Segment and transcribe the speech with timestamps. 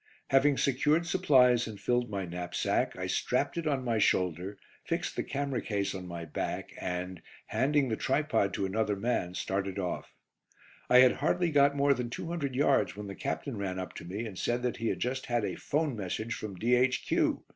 [0.31, 5.21] Having secured supplies and filled my knapsack, I strapped it on my shoulder, fixed the
[5.21, 10.15] camera case on my back and, handing the tripod to another man, started off.
[10.89, 14.03] I had hardly got more than two hundred yards when the Captain ran up to
[14.03, 17.05] me and said that he had just had a 'phone message from D.H.